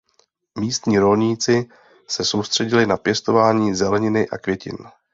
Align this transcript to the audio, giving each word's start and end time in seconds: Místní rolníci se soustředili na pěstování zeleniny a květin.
Místní 0.59 0.99
rolníci 0.99 1.69
se 2.07 2.25
soustředili 2.25 2.85
na 2.85 2.97
pěstování 2.97 3.75
zeleniny 3.75 4.29
a 4.29 4.37
květin. 4.37 4.77